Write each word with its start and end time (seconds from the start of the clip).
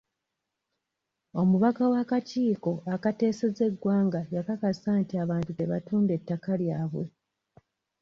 Omubaka 1.41 1.83
w'akakiiko 1.91 2.71
akateeseza 2.95 3.61
eggwanga 3.69 4.21
yakakasa 4.35 4.89
nti 5.01 5.13
abantu 5.23 5.51
tebatunda 5.59 6.11
ettaka 6.19 6.51
lyabwe. 6.61 7.05